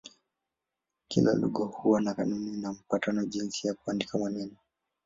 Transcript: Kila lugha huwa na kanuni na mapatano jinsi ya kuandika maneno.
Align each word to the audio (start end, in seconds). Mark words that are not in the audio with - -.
Kila 1.07 1.33
lugha 1.33 1.63
huwa 1.65 2.01
na 2.01 2.13
kanuni 2.13 2.57
na 2.61 2.73
mapatano 2.73 3.25
jinsi 3.25 3.67
ya 3.67 3.73
kuandika 3.73 4.17
maneno. 4.17 4.53